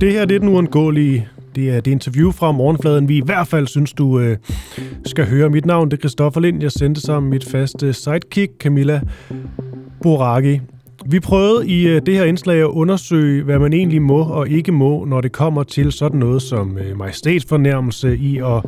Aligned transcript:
Det 0.00 0.12
her 0.12 0.24
det 0.24 0.34
er 0.34 0.38
den 0.38 0.48
uundgåelige. 0.48 1.28
Det 1.54 1.70
er 1.70 1.78
et 1.78 1.86
interview 1.86 2.30
fra 2.30 2.52
Morgenfladen, 2.52 3.08
vi 3.08 3.16
i 3.16 3.22
hvert 3.24 3.46
fald 3.46 3.66
synes, 3.66 3.92
du 3.92 4.20
øh, 4.20 4.36
skal 5.06 5.26
høre. 5.26 5.50
Mit 5.50 5.66
navn 5.66 5.90
det 5.90 5.96
er 5.96 6.00
Christoffer 6.00 6.40
Lind. 6.40 6.62
Jeg 6.62 6.72
sendte 6.72 7.00
sammen 7.00 7.30
mit 7.30 7.44
faste 7.44 7.92
sidekick, 7.92 8.52
Camilla 8.58 9.00
Boraki. 10.02 10.60
Vi 11.06 11.20
prøvede 11.20 11.68
i 11.68 11.88
øh, 11.88 12.02
det 12.06 12.14
her 12.14 12.24
indslag 12.24 12.60
at 12.60 12.66
undersøge, 12.66 13.42
hvad 13.42 13.58
man 13.58 13.72
egentlig 13.72 14.02
må 14.02 14.22
og 14.22 14.48
ikke 14.48 14.72
må, 14.72 15.04
når 15.04 15.20
det 15.20 15.32
kommer 15.32 15.62
til 15.62 15.92
sådan 15.92 16.20
noget 16.20 16.42
som 16.42 16.78
øh, 16.78 16.98
majestætsfornærmelse 16.98 18.16
i 18.16 18.38
at 18.38 18.62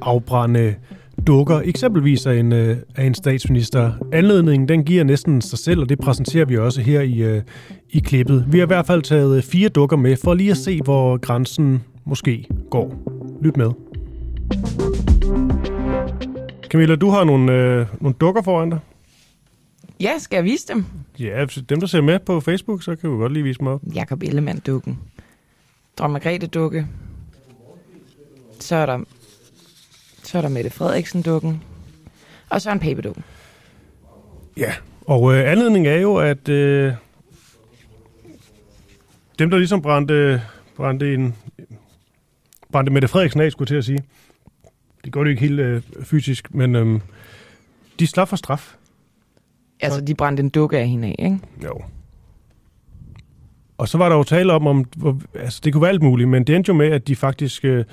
afbrænde 0.00 0.74
dukker, 1.26 1.60
eksempelvis 1.64 2.26
af 2.26 2.34
en, 2.34 2.52
øh, 2.52 2.76
af 2.96 3.04
en 3.04 3.14
statsminister. 3.14 3.92
Anledningen, 4.12 4.68
den 4.68 4.84
giver 4.84 5.04
næsten 5.04 5.40
sig 5.40 5.58
selv, 5.58 5.80
og 5.80 5.88
det 5.88 5.98
præsenterer 5.98 6.44
vi 6.44 6.56
også 6.56 6.80
her 6.80 7.00
i, 7.00 7.22
øh, 7.22 7.42
i 7.90 7.98
klippet. 7.98 8.44
Vi 8.48 8.58
har 8.58 8.66
i 8.66 8.66
hvert 8.66 8.86
fald 8.86 9.02
taget 9.02 9.44
fire 9.44 9.68
dukker 9.68 9.96
med, 9.96 10.16
for 10.16 10.34
lige 10.34 10.50
at 10.50 10.56
se, 10.56 10.80
hvor 10.82 11.16
grænsen 11.16 11.84
måske 12.04 12.46
går. 12.70 12.94
Lyt 13.42 13.56
med. 13.56 13.70
Camilla, 16.70 16.96
du 16.96 17.10
har 17.10 17.24
nogle, 17.24 17.52
øh, 17.52 17.86
nogle 18.00 18.14
dukker 18.20 18.42
foran 18.42 18.70
dig. 18.70 18.78
Ja, 20.00 20.18
skal 20.18 20.36
jeg 20.36 20.44
vise 20.44 20.68
dem? 20.68 20.84
Ja, 21.18 21.46
dem 21.68 21.80
der 21.80 21.86
ser 21.86 22.00
med 22.00 22.18
på 22.18 22.40
Facebook, 22.40 22.82
så 22.82 22.96
kan 22.96 23.10
du 23.10 23.18
godt 23.18 23.32
lige 23.32 23.42
vise 23.42 23.58
dem 23.58 23.66
op. 23.66 23.80
Jakob 23.94 24.22
Ellemann-dukken. 24.22 24.98
Dronning 25.98 26.12
Margrethe-dukke. 26.12 26.86
Så 28.60 28.76
er 28.76 28.86
der, 28.86 28.98
så 30.28 30.38
er 30.38 30.42
der 30.42 30.48
Mette 30.48 30.70
Frederiksen-dukken. 30.70 31.62
Og 32.50 32.60
så 32.60 32.72
en 32.72 32.80
Pape-dukken. 32.80 33.24
Ja, 34.56 34.72
og 35.06 35.34
øh, 35.34 35.50
anledningen 35.50 35.92
er 35.92 35.96
jo, 35.96 36.16
at 36.16 36.48
øh, 36.48 36.92
dem, 39.38 39.50
der 39.50 39.58
ligesom 39.58 39.82
brændte, 39.82 40.42
brændte, 40.76 41.14
en, 41.14 41.34
brændte 42.72 42.92
Mette 42.92 43.08
Frederiksen 43.08 43.40
af, 43.40 43.52
skulle 43.52 43.66
jeg 43.66 43.68
til 43.68 43.76
at 43.76 43.84
sige. 43.84 44.08
Det 45.04 45.12
går 45.12 45.24
det 45.24 45.30
ikke 45.30 45.40
helt 45.40 45.60
øh, 45.60 45.82
fysisk, 46.02 46.54
men 46.54 46.76
øh, 46.76 47.00
de 47.98 48.06
slap 48.06 48.28
for 48.28 48.36
straf. 48.36 48.74
Altså, 49.80 50.00
de 50.00 50.14
brændte 50.14 50.42
en 50.42 50.48
dukke 50.48 50.78
af 50.78 50.88
hende 50.88 51.08
af, 51.08 51.16
ikke? 51.18 51.38
Jo. 51.64 51.82
Og 53.78 53.88
så 53.88 53.98
var 53.98 54.08
der 54.08 54.16
jo 54.16 54.22
tale 54.22 54.52
om, 54.52 54.66
om 54.66 54.86
altså 55.34 55.60
det 55.64 55.72
kunne 55.72 55.82
være 55.82 55.90
alt 55.90 56.02
muligt, 56.02 56.28
men 56.28 56.44
det 56.44 56.56
endte 56.56 56.68
jo 56.68 56.74
med, 56.74 56.86
at 56.86 57.08
de 57.08 57.16
faktisk 57.16 57.64
øh, 57.64 57.84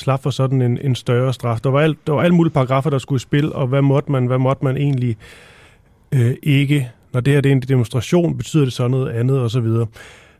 slap 0.00 0.22
for 0.22 0.30
sådan 0.30 0.62
en, 0.62 0.78
en 0.78 0.94
større 0.94 1.34
straf. 1.34 1.60
Der 1.60 1.70
var, 1.70 1.80
alt, 1.80 2.06
der 2.06 2.12
var 2.12 2.22
alle 2.22 2.34
mulige 2.34 2.52
paragrafer, 2.52 2.90
der 2.90 2.98
skulle 2.98 3.16
i 3.16 3.20
spil, 3.20 3.52
og 3.52 3.66
hvad 3.66 3.82
måtte 3.82 4.12
man, 4.12 4.26
hvad 4.26 4.38
måtte 4.38 4.64
man 4.64 4.76
egentlig 4.76 5.16
øh, 6.12 6.34
ikke. 6.42 6.90
Når 7.12 7.20
det 7.20 7.32
her 7.32 7.40
det 7.40 7.52
er 7.52 7.56
en 7.56 7.62
demonstration, 7.62 8.36
betyder 8.36 8.64
det 8.64 8.72
så 8.72 8.88
noget 8.88 9.10
andet, 9.10 9.38
og 9.38 9.50
så 9.50 9.60
videre. 9.60 9.86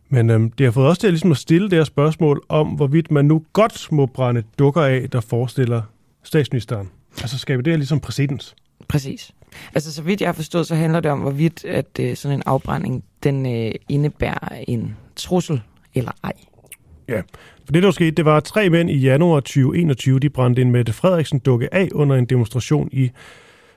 Men 0.08 0.30
øh, 0.30 0.50
det 0.58 0.66
har 0.66 0.70
fået 0.70 0.86
også 0.88 1.00
til 1.00 1.06
at, 1.06 1.12
ligesom 1.12 1.30
at 1.30 1.36
stille 1.36 1.70
det 1.70 1.78
her 1.78 1.84
spørgsmål 1.84 2.42
om, 2.48 2.68
hvorvidt 2.68 3.10
man 3.10 3.24
nu 3.24 3.42
godt 3.52 3.92
må 3.92 4.06
brænde 4.06 4.42
dukker 4.58 4.82
af, 4.82 5.10
der 5.10 5.20
forestiller 5.20 5.82
statsministeren. 6.22 6.88
Altså 7.20 7.38
skaber 7.38 7.62
det 7.62 7.72
her 7.72 7.78
ligesom 7.78 8.00
præcedens. 8.00 8.54
Præcis. 8.88 9.32
Altså, 9.74 9.92
så 9.92 10.02
vidt 10.02 10.20
jeg 10.20 10.28
har 10.28 10.32
forstået, 10.32 10.66
så 10.66 10.74
handler 10.74 11.00
det 11.00 11.10
om, 11.10 11.20
hvorvidt 11.20 11.64
at 11.64 11.86
øh, 12.00 12.16
sådan 12.16 12.36
en 12.36 12.42
afbrænding, 12.46 13.04
den 13.22 13.46
øh, 13.46 13.72
indebærer 13.88 14.48
en 14.68 14.96
trussel 15.16 15.62
eller 15.94 16.12
ej. 16.24 16.32
Ja, 17.10 17.22
for 17.64 17.72
det 17.72 17.82
der 17.82 17.90
skete, 17.90 18.10
det 18.10 18.24
var 18.24 18.36
at 18.36 18.44
tre 18.44 18.70
mænd 18.70 18.90
i 18.90 18.98
januar 18.98 19.40
2021, 19.40 20.18
de 20.18 20.30
brændte 20.30 20.62
en 20.62 20.70
Mette 20.70 20.92
Frederiksen 20.92 21.38
dukke 21.38 21.74
af 21.74 21.88
under 21.94 22.16
en 22.16 22.24
demonstration 22.24 22.88
i 22.92 23.10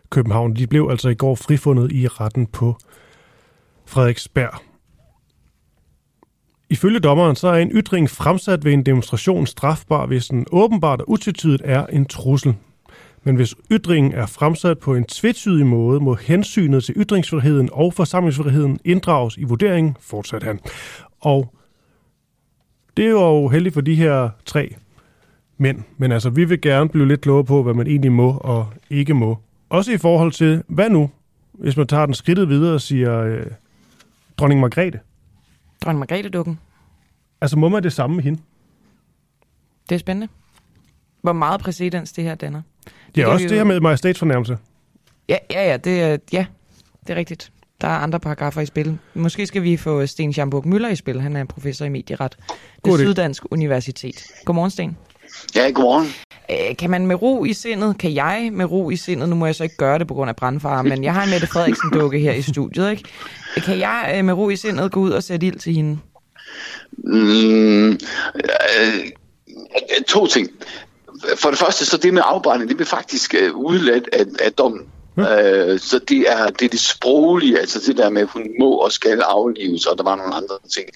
København. 0.09 0.55
De 0.55 0.67
blev 0.67 0.87
altså 0.91 1.09
i 1.09 1.15
går 1.15 1.35
frifundet 1.35 1.91
i 1.91 2.07
retten 2.07 2.47
på 2.47 2.75
Frederiksberg. 3.85 4.59
Ifølge 6.69 6.99
dommeren 6.99 7.35
så 7.35 7.47
er 7.47 7.57
en 7.57 7.71
ytring 7.71 8.09
fremsat 8.09 8.65
ved 8.65 8.73
en 8.73 8.85
demonstration 8.85 9.47
strafbar, 9.47 10.05
hvis 10.05 10.27
den 10.27 10.45
åbenbart 10.51 11.01
og 11.01 11.09
utvetydigt 11.09 11.61
er 11.65 11.85
en 11.85 12.05
trussel. 12.05 12.55
Men 13.23 13.35
hvis 13.35 13.55
ytringen 13.71 14.11
er 14.13 14.25
fremsat 14.25 14.79
på 14.79 14.95
en 14.95 15.03
tvetydig 15.03 15.65
måde, 15.65 15.99
må 15.99 16.13
hensynet 16.13 16.83
til 16.83 16.95
ytringsfriheden 16.97 17.69
og 17.71 17.93
forsamlingsfriheden 17.93 18.79
inddrages 18.85 19.37
i 19.37 19.43
vurderingen, 19.43 19.97
fortsat 19.99 20.43
han. 20.43 20.59
Og 21.21 21.53
det 22.97 23.05
er 23.05 23.09
jo 23.09 23.47
heldigt 23.47 23.73
for 23.73 23.81
de 23.81 23.95
her 23.95 24.29
tre 24.45 24.75
mænd, 25.57 25.83
men 25.97 26.11
altså 26.11 26.29
vi 26.29 26.45
vil 26.45 26.61
gerne 26.61 26.89
blive 26.89 27.07
lidt 27.07 27.21
klogere 27.21 27.43
på, 27.43 27.63
hvad 27.63 27.73
man 27.73 27.87
egentlig 27.87 28.11
må 28.11 28.37
og 28.37 28.67
ikke 28.89 29.13
må. 29.13 29.37
Også 29.69 29.91
i 29.91 29.97
forhold 29.97 30.31
til, 30.31 30.63
hvad 30.67 30.89
nu, 30.89 31.09
hvis 31.51 31.77
man 31.77 31.87
tager 31.87 32.05
den 32.05 32.15
skridtet 32.15 32.49
videre 32.49 32.73
og 32.73 32.81
siger 32.81 33.19
øh, 33.19 33.45
dronning 34.37 34.61
Margrethe. 34.61 34.99
Dronning 35.83 35.99
Margrethe-dukken. 35.99 36.59
Altså 37.41 37.59
må 37.59 37.69
man 37.69 37.83
det 37.83 37.93
samme 37.93 38.15
med 38.15 38.23
hende? 38.23 38.41
Det 39.89 39.95
er 39.95 39.99
spændende. 39.99 40.27
Hvor 41.21 41.33
meget 41.33 41.61
præcedens 41.61 42.11
det 42.11 42.23
her 42.23 42.35
danner. 42.35 42.61
Det 43.15 43.23
er 43.23 43.27
også 43.27 43.47
det 43.47 43.57
her 43.57 43.63
med 43.63 43.79
majestætsfornærmelse. 43.79 44.57
Ja, 45.29 45.37
ja, 45.51 45.69
ja, 45.69 45.77
det 45.77 46.01
er, 46.01 46.17
ja, 46.33 46.45
det 47.07 47.13
er 47.13 47.15
rigtigt. 47.15 47.51
Der 47.83 47.89
er 47.89 47.97
andre 47.97 48.19
paragrafer 48.19 48.61
i 48.61 48.65
spil. 48.65 48.97
Måske 49.13 49.47
skal 49.47 49.63
vi 49.63 49.77
få 49.77 50.05
Sten 50.05 50.33
Schamburg 50.33 50.67
Møller 50.67 50.89
i 50.89 50.95
spil. 50.95 51.21
Han 51.21 51.35
er 51.35 51.45
professor 51.45 51.85
i 51.85 51.89
medieret 51.89 52.37
ved. 52.85 52.97
Syddansk 52.97 53.43
Universitet. 53.51 54.23
Godmorgen, 54.45 54.71
Sten. 54.71 54.97
Ja, 55.55 55.69
godmorgen. 55.69 56.07
Øh, 56.51 56.77
Kan 56.77 56.89
man 56.89 57.07
med 57.07 57.21
ro 57.21 57.45
i 57.45 57.53
sindet, 57.53 57.97
kan 57.97 58.13
jeg 58.13 58.49
med 58.51 58.65
ro 58.65 58.89
i 58.89 58.95
sindet, 58.95 59.29
nu 59.29 59.35
må 59.35 59.45
jeg 59.45 59.55
så 59.55 59.63
ikke 59.63 59.77
gøre 59.77 59.99
det 59.99 60.07
på 60.07 60.13
grund 60.13 60.29
af 60.29 60.35
brandfare, 60.35 60.83
men 60.83 61.03
jeg 61.03 61.13
har 61.13 61.23
en 61.23 61.29
Mette 61.29 61.47
Frederiksen 61.47 61.89
dukke 61.93 62.19
her 62.19 62.33
i 62.33 62.41
studiet, 62.41 62.91
ikke? 62.91 63.03
Kan 63.55 63.79
jeg 63.79 64.15
øh, 64.17 64.25
med 64.25 64.33
ro 64.33 64.49
i 64.49 64.55
sindet 64.55 64.91
gå 64.91 64.99
ud 64.99 65.11
og 65.11 65.23
sætte 65.23 65.47
ild 65.47 65.59
til 65.59 65.73
hende? 65.73 65.97
Mm, 66.97 67.89
øh, 67.91 67.97
to 70.07 70.27
ting. 70.27 70.49
For 71.37 71.49
det 71.49 71.59
første, 71.59 71.85
så 71.85 71.97
det 71.97 72.13
med 72.13 72.21
afbrænding, 72.25 72.69
det 72.69 72.77
blev 72.77 72.87
faktisk 72.87 73.35
øh, 73.41 73.55
udladt 73.55 74.09
af, 74.13 74.25
af 74.39 74.53
dommen. 74.53 74.81
Øh, 75.17 75.79
så 75.79 75.99
det 75.99 76.31
er, 76.31 76.47
det 76.47 76.65
er 76.65 76.69
det 76.69 76.79
sproglige, 76.79 77.59
altså 77.59 77.79
det 77.87 77.97
der 77.97 78.09
med, 78.09 78.21
at 78.21 78.27
hun 78.27 78.47
må 78.59 78.71
og 78.71 78.91
skal 78.91 79.21
aflives, 79.21 79.85
og 79.85 79.97
der 79.97 80.03
var 80.03 80.15
nogle 80.15 80.35
andre 80.35 80.57
ting, 80.73 80.89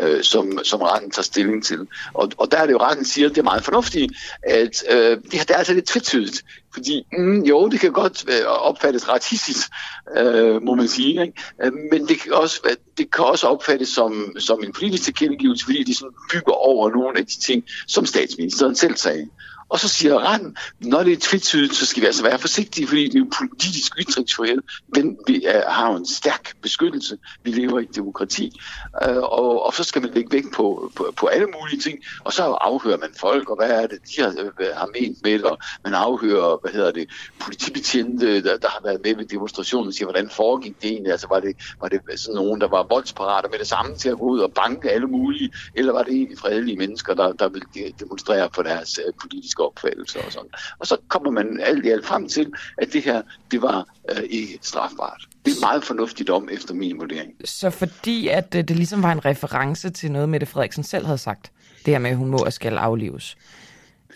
øh, 0.00 0.22
som, 0.22 0.58
som 0.64 0.80
retten 0.80 1.10
tager 1.10 1.22
stilling 1.22 1.64
til. 1.64 1.78
Og, 2.14 2.30
og 2.36 2.50
der 2.50 2.58
er 2.58 2.66
det 2.66 2.72
jo, 2.72 2.78
retten 2.78 3.04
siger, 3.04 3.28
at 3.28 3.34
det 3.34 3.38
er 3.38 3.44
meget 3.44 3.64
fornuftigt, 3.64 4.12
at 4.42 4.84
øh, 4.90 5.10
det, 5.10 5.32
det 5.32 5.50
er 5.50 5.56
altså 5.56 5.74
lidt 5.74 5.86
tvetydigt. 5.86 6.44
Fordi 6.74 7.06
mm, 7.18 7.42
jo, 7.42 7.68
det 7.68 7.80
kan 7.80 7.92
godt 7.92 8.24
øh, 8.28 8.46
opfattes 8.46 9.08
racistisk, 9.08 9.68
øh, 10.16 10.62
må 10.62 10.74
man 10.74 10.88
sige, 10.88 11.22
ikke? 11.22 11.32
Øh, 11.64 11.72
men 11.92 12.08
det 12.08 12.20
kan, 12.20 12.32
også, 12.32 12.60
øh, 12.64 12.76
det 12.98 13.10
kan 13.12 13.24
også 13.24 13.46
opfattes 13.46 13.88
som, 13.88 14.34
som 14.38 14.64
en 14.64 14.72
politisk 14.72 15.04
tilkendegivelse, 15.04 15.64
fordi 15.64 15.84
de 15.84 15.94
sådan 15.94 16.14
bygger 16.32 16.52
over 16.52 16.90
nogle 16.90 17.18
af 17.18 17.26
de 17.26 17.40
ting, 17.40 17.64
som 17.86 18.06
statsministeren 18.06 18.76
selv 18.76 18.96
sagde. 18.96 19.28
Og 19.68 19.78
så 19.78 19.88
siger 19.88 20.32
retten, 20.32 20.56
når 20.80 21.02
det 21.02 21.12
er 21.12 21.16
tvetydigt, 21.20 21.74
så 21.74 21.86
skal 21.86 22.00
vi 22.00 22.06
altså 22.06 22.22
være 22.22 22.38
forsigtige, 22.38 22.86
fordi 22.86 23.04
det 23.04 23.14
er 23.14 23.18
jo 23.18 23.30
politisk 23.38 23.98
ytringsfrihed. 23.98 24.62
Den 24.94 25.18
vi, 25.26 25.46
øh, 25.46 25.62
har 25.68 25.96
en 25.96 26.06
stærk 26.06 26.52
beskyttelse. 26.62 27.18
Vi 27.42 27.50
lever 27.50 27.78
i 27.78 27.82
et 27.82 27.96
demokrati. 27.96 28.60
Øh, 29.08 29.16
og, 29.16 29.66
og 29.66 29.74
så 29.74 29.84
skal 29.84 30.02
man 30.02 30.10
lægge 30.14 30.32
vægt 30.32 30.52
på, 30.54 30.92
på, 30.96 31.12
på 31.16 31.26
alle 31.26 31.46
mulige 31.60 31.80
ting. 31.80 31.98
Og 32.24 32.32
så 32.32 32.42
afhører 32.42 32.98
man 32.98 33.10
folk, 33.20 33.50
og 33.50 33.56
hvad 33.56 33.70
er 33.70 33.86
det, 33.86 33.98
de 34.16 34.22
har, 34.22 34.28
øh, 34.60 34.66
har 34.74 34.88
ment 35.00 35.22
med 35.22 35.32
det. 35.32 35.44
Og 35.44 35.58
man 35.84 35.94
afhører, 35.94 36.58
hvad 36.62 36.72
hedder 36.72 36.90
det, 36.90 37.10
politibetjente, 37.40 38.42
der, 38.42 38.56
der 38.56 38.68
har 38.68 38.80
været 38.84 39.00
med 39.04 39.16
ved 39.16 39.24
demonstrationen, 39.24 39.88
og 39.88 39.94
siger, 39.94 40.06
hvordan 40.06 40.30
foregik 40.30 40.82
det 40.82 40.90
egentlig? 40.90 41.12
Altså 41.12 41.26
var 41.30 41.40
det, 41.40 41.56
var 41.80 41.88
det 41.88 42.00
sådan 42.16 42.34
nogen, 42.34 42.60
der 42.60 42.68
var 42.68 42.86
voldsparater 42.90 43.48
med 43.48 43.58
det 43.58 43.66
samme 43.66 43.96
til 43.96 44.08
at 44.08 44.18
gå 44.18 44.24
ud 44.24 44.40
og 44.40 44.52
banke 44.52 44.90
alle 44.90 45.06
mulige? 45.06 45.52
Eller 45.74 45.92
var 45.92 46.02
det 46.02 46.12
egentlig 46.12 46.38
fredelige 46.38 46.76
mennesker, 46.76 47.14
der, 47.14 47.32
der 47.32 47.48
ville 47.48 47.68
demonstrere 48.00 48.48
for 48.54 48.62
deres 48.62 49.00
politiske 49.20 49.55
politiske 49.56 49.62
opfattelse 49.62 50.18
og 50.26 50.32
sådan. 50.32 50.50
Og 50.78 50.86
så 50.86 50.96
kommer 51.08 51.30
man 51.30 51.60
alt 51.60 51.86
i 51.86 51.88
alt 51.88 52.06
frem 52.06 52.28
til, 52.28 52.52
at 52.78 52.92
det 52.92 53.02
her, 53.02 53.22
det 53.50 53.62
var 53.62 53.86
øh, 54.10 54.22
ikke 54.30 54.58
strafbart. 54.62 55.28
Det 55.44 55.52
er 55.52 55.60
meget 55.60 55.84
fornuftigt 55.84 56.30
om 56.30 56.48
efter 56.52 56.74
min 56.74 56.98
vurdering. 56.98 57.32
Så 57.44 57.70
fordi 57.70 58.28
at 58.28 58.54
øh, 58.54 58.64
det 58.64 58.76
ligesom 58.76 59.02
var 59.02 59.12
en 59.12 59.24
reference 59.24 59.90
til 59.90 60.12
noget, 60.12 60.28
Mette 60.28 60.46
Frederiksen 60.46 60.84
selv 60.84 61.06
havde 61.06 61.18
sagt, 61.18 61.52
det 61.84 61.94
her 61.94 61.98
med, 61.98 62.10
at 62.10 62.16
hun 62.16 62.28
må 62.28 62.38
og 62.38 62.52
skal 62.52 62.78
aflives, 62.78 63.36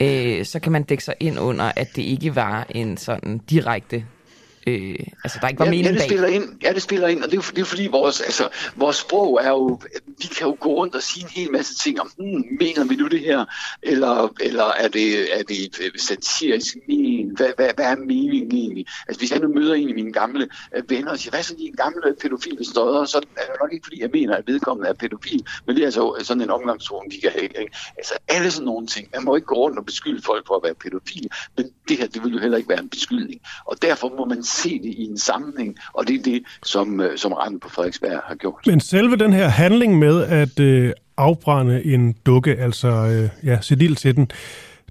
øh, 0.00 0.44
så 0.44 0.60
kan 0.60 0.72
man 0.72 0.82
dække 0.82 1.04
sig 1.04 1.14
ind 1.20 1.38
under, 1.38 1.72
at 1.76 1.88
det 1.96 2.02
ikke 2.02 2.34
var 2.34 2.66
en 2.70 2.96
sådan 2.96 3.38
direkte 3.38 4.04
Øh, 4.66 4.96
altså, 5.24 5.38
der 5.42 5.48
ikke 5.48 5.58
var 5.58 5.64
ja, 5.64 5.70
mening 5.70 5.86
ja, 5.86 5.92
det 5.92 5.98
bag. 5.98 6.08
spiller 6.08 6.28
ind. 6.28 6.44
Ja, 6.62 6.72
det 6.72 6.82
spiller 6.82 7.08
ind, 7.08 7.22
og 7.24 7.30
det 7.30 7.38
er 7.38 7.42
det 7.54 7.58
er 7.58 7.64
fordi 7.64 7.86
vores, 7.86 8.20
altså, 8.20 8.48
vores 8.76 8.96
sprog 8.96 9.40
er 9.42 9.48
jo 9.48 9.80
de 10.22 10.28
kan 10.28 10.46
jo 10.46 10.56
gå 10.60 10.68
rundt 10.68 10.94
og 10.94 11.02
sige 11.02 11.24
en 11.24 11.30
hel 11.30 11.52
masse 11.52 11.74
ting 11.74 12.00
om, 12.00 12.10
hmm, 12.18 12.44
mener 12.60 12.84
vi 12.88 12.96
nu 12.96 13.08
det 13.08 13.20
her, 13.20 13.44
eller, 13.82 14.34
eller 14.40 14.64
er 14.64 14.88
det, 14.88 15.38
er 15.38 15.42
det 15.42 15.80
øh, 15.80 15.90
satirisk 15.98 16.76
men? 16.88 17.36
Hvad, 17.36 17.52
hvad, 17.56 17.70
hvad 17.74 17.84
er 17.84 17.96
meningen 17.96 18.52
egentlig? 18.52 18.86
Altså 19.08 19.20
hvis 19.20 19.30
jeg 19.32 19.40
nu 19.40 19.48
møder 19.48 19.74
en 19.74 19.88
af 19.88 19.94
mine 19.94 20.12
gamle 20.12 20.48
øh, 20.76 20.90
venner 20.90 21.10
og 21.10 21.18
siger, 21.18 21.30
hvad 21.30 21.40
er 21.40 21.44
så 21.44 21.54
de 21.54 21.72
gamle 21.76 22.16
pædofile 22.22 22.64
støder, 22.64 23.04
så 23.04 23.18
er 23.18 23.20
det 23.20 23.56
nok 23.60 23.72
ikke 23.72 23.84
fordi, 23.86 24.00
jeg 24.02 24.10
mener, 24.12 24.36
at 24.36 24.44
vedkommende 24.46 24.88
er 24.88 24.94
pædofil, 24.94 25.46
men 25.66 25.76
det 25.76 25.82
er 25.82 25.86
altså 25.86 26.14
sådan 26.22 26.42
en 26.42 26.50
omgangstone, 26.50 27.10
de 27.10 27.20
kan 27.20 27.30
have. 27.30 27.44
Ikke? 27.44 27.76
Altså 27.96 28.14
alle 28.28 28.50
sådan 28.50 28.66
nogle 28.66 28.86
ting. 28.86 29.08
Man 29.14 29.24
må 29.24 29.36
ikke 29.36 29.46
gå 29.46 29.54
rundt 29.54 29.78
og 29.78 29.86
beskylde 29.86 30.22
folk 30.22 30.46
for 30.46 30.54
at 30.56 30.62
være 30.64 30.74
pædofile, 30.74 31.28
men 31.56 31.66
det 31.88 31.96
her, 31.98 32.06
det 32.06 32.24
vil 32.24 32.32
jo 32.32 32.38
heller 32.38 32.58
ikke 32.58 32.68
være 32.68 32.80
en 32.80 32.88
beskyldning. 32.88 33.40
Og 33.64 33.82
derfor 33.82 34.08
må 34.18 34.24
man 34.24 34.42
se 34.44 34.78
det 34.78 34.92
i 35.02 35.04
en 35.04 35.18
sammenhæng, 35.18 35.78
og 35.92 36.08
det 36.08 36.14
er 36.18 36.22
det, 36.22 36.42
som, 36.62 37.00
øh, 37.00 37.18
som 37.18 37.32
retten 37.32 37.60
på 37.60 37.68
Frederiksberg 37.68 38.20
har 38.24 38.34
gjort. 38.34 38.66
Men 38.66 38.80
selve 38.80 39.16
den 39.16 39.32
her 39.32 39.48
handling 39.48 39.98
med 39.98 40.09
at 40.18 40.60
øh, 40.60 40.92
afbrænde 41.16 41.84
en 41.84 42.14
dukke, 42.26 42.56
altså 42.56 42.88
øh, 42.88 43.28
ja, 43.44 43.58
sætte 43.60 43.94
til 43.94 44.16
den, 44.16 44.30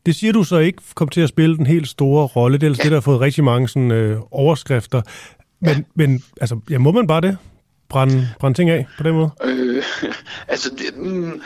det 0.05 0.15
siger 0.15 0.33
du 0.33 0.43
så 0.43 0.57
ikke 0.57 0.81
kom 0.95 1.07
til 1.07 1.21
at 1.21 1.29
spille 1.29 1.57
den 1.57 1.65
helt 1.65 1.87
store 1.87 2.27
rolle. 2.27 2.57
Det 2.57 2.63
er 2.63 2.69
altså 2.69 2.83
det, 2.83 2.91
der 2.91 2.97
har 2.97 3.01
fået 3.01 3.21
rigtig 3.21 3.43
mange 3.43 3.67
sådan, 3.67 3.91
øh, 3.91 4.19
overskrifter. 4.31 5.01
Men, 5.61 5.69
ja. 5.69 5.81
men 5.95 6.23
altså, 6.41 6.59
ja, 6.69 6.77
må 6.77 6.91
man 6.91 7.07
bare 7.07 7.21
det? 7.21 7.37
brænde, 7.89 8.27
brænde 8.39 8.57
ting 8.57 8.69
af 8.69 8.85
på 8.97 9.03
den 9.03 9.13
måde? 9.13 9.29
Øh, 9.43 9.68
altså, 10.47 10.69
det, 10.69 10.97
mm, 10.97 11.41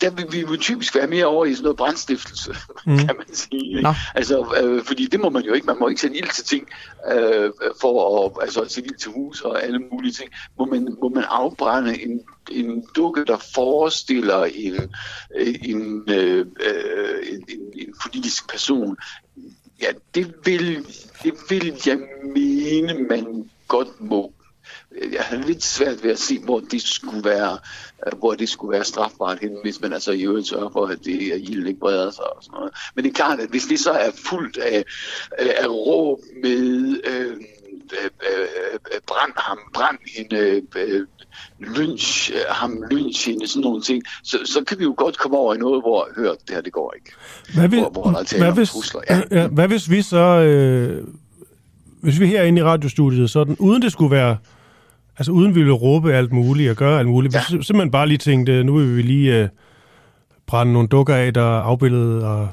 der 0.00 0.10
vil 0.10 0.26
vi 0.32 0.40
jo 0.40 0.56
typisk 0.56 0.94
være 0.94 1.06
mere 1.06 1.26
over 1.26 1.44
i 1.44 1.54
sådan 1.54 1.62
noget 1.62 1.76
brændstiftelse, 1.76 2.56
mm. 2.86 2.98
kan 3.06 3.14
man 3.18 3.34
sige. 3.34 3.82
Nå. 3.82 3.94
Altså, 4.14 4.54
øh, 4.62 4.84
fordi 4.84 5.06
det 5.06 5.20
må 5.20 5.30
man 5.30 5.42
jo 5.42 5.52
ikke. 5.52 5.66
Man 5.66 5.78
må 5.78 5.88
ikke 5.88 6.00
sætte 6.00 6.16
ild 6.16 6.30
til 6.34 6.44
ting 6.44 6.68
øh, 7.12 7.50
for 7.80 8.26
at 8.26 8.32
altså, 8.42 8.64
sætte 8.68 8.90
ild 8.90 8.98
til 8.98 9.10
hus 9.10 9.40
og 9.40 9.62
alle 9.62 9.78
mulige 9.78 10.12
ting. 10.12 10.30
Må 10.58 10.64
man, 10.64 10.96
må 11.02 11.08
man 11.08 11.24
afbrænde 11.28 12.02
en, 12.02 12.20
en 12.50 12.86
dukke, 12.96 13.24
der 13.24 13.36
forestiller 13.54 14.44
en, 14.44 14.74
en, 15.62 16.02
øh, 16.08 16.46
en, 17.32 17.44
en, 17.48 17.60
en 17.74 17.94
politisk 18.02 18.50
person? 18.50 18.96
Ja, 19.82 19.88
det 20.14 20.34
vil, 20.44 20.86
det 21.22 21.34
vil 21.48 21.74
jeg 21.86 21.98
mene, 22.34 22.94
man 23.08 23.50
godt 23.68 24.00
må 24.00 24.32
jeg 25.12 25.22
har 25.22 25.36
lidt 25.36 25.64
svært 25.64 26.02
ved 26.02 26.10
at 26.10 26.18
se, 26.18 26.38
hvor 26.38 26.60
det 26.60 26.82
skulle 26.82 27.24
være, 27.24 27.58
øh, 28.06 28.18
hvor 28.18 28.34
det 28.34 28.48
skulle 28.48 28.72
være 28.72 28.84
strafbart 28.84 29.38
hen, 29.40 29.56
hvis 29.62 29.80
man 29.80 29.92
altså 29.92 30.12
i 30.12 30.22
øvrigt 30.22 30.48
sørger 30.48 30.70
for, 30.70 30.86
at 30.86 30.98
det 31.04 31.32
at 31.32 31.40
ilden 31.40 31.66
ikke 31.66 31.80
breder 31.80 32.10
sig 32.10 32.36
og 32.36 32.42
sådan 32.42 32.56
noget. 32.56 32.72
Men 32.94 33.04
det 33.04 33.10
er 33.10 33.14
klart, 33.14 33.40
at 33.40 33.50
hvis 33.50 33.64
det 33.64 33.80
så 33.80 33.90
er 33.90 34.10
fuldt 34.16 34.56
af, 34.56 34.84
af 35.38 35.66
råb 35.68 36.18
med 36.42 36.96
øh, 37.04 37.36
øh, 37.92 38.10
øh, 38.92 39.00
brænd 39.06 39.32
ham, 39.36 39.58
brænd 39.74 39.98
hende, 40.16 40.62
øh, 40.76 41.06
lynch 41.58 42.32
ham, 42.48 42.82
lynch 42.90 43.28
hende, 43.28 43.48
sådan 43.48 43.62
nogle 43.62 43.82
ting, 43.82 44.02
så, 44.24 44.38
så 44.44 44.64
kan 44.64 44.78
vi 44.78 44.84
jo 44.84 44.94
godt 44.96 45.18
komme 45.18 45.36
over 45.36 45.54
i 45.54 45.58
noget, 45.58 45.82
hvor, 45.82 46.08
hør, 46.16 46.30
det 46.30 46.50
her, 46.50 46.60
det 46.60 46.72
går 46.72 46.94
ikke. 46.96 47.12
Hvad, 47.54 47.68
vil, 47.68 47.80
hvor, 47.80 47.90
hvor 47.90 48.02
der 48.02 48.38
hvad, 48.38 48.52
hvis, 48.52 48.70
trusler. 48.70 49.00
Ja. 49.10 49.20
Ja, 49.30 49.46
hvad 49.46 49.68
hvis 49.68 49.90
vi 49.90 50.02
så, 50.02 50.18
øh, 50.18 51.06
hvis 52.00 52.20
vi 52.20 52.26
herinde 52.26 52.60
i 52.60 52.64
radiostudiet, 52.64 53.30
sådan, 53.30 53.56
uden 53.58 53.82
det 53.82 53.92
skulle 53.92 54.10
være 54.10 54.36
Altså 55.18 55.32
uden 55.32 55.54
vi 55.54 55.60
ville 55.60 55.72
råbe 55.72 56.12
alt 56.12 56.32
muligt 56.32 56.70
og 56.70 56.76
gøre 56.76 56.98
alt 56.98 57.08
muligt. 57.08 57.34
Ja. 57.34 57.40
Vi 57.50 57.62
simpelthen 57.62 57.90
bare 57.90 58.06
lige 58.06 58.18
tænkte, 58.18 58.64
nu 58.64 58.76
vil 58.76 58.96
vi 58.96 59.02
lige 59.02 59.42
uh, 59.42 59.48
brænde 60.46 60.72
nogle 60.72 60.88
dukker 60.88 61.14
af, 61.14 61.34
der 61.34 61.42
er 61.42 61.62
afbildet, 61.62 62.24
og 62.24 62.48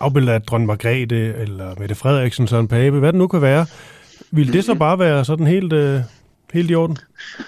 afbildet 0.00 0.32
af 0.32 0.42
dronning 0.42 0.66
Margrethe, 0.66 1.34
eller 1.34 1.74
Mette 1.78 1.94
Frederiksen, 1.94 2.46
Søren 2.46 2.68
Pape, 2.68 2.98
hvad 2.98 3.12
det 3.12 3.18
nu 3.18 3.26
kan 3.26 3.42
være. 3.42 3.66
Vil 4.30 4.52
det 4.52 4.64
så 4.64 4.74
bare 4.74 4.98
være 4.98 5.24
sådan 5.24 5.46
helt, 5.46 5.72
uh, 5.72 6.00
helt 6.52 6.70
i 6.70 6.74
orden? 6.74 6.98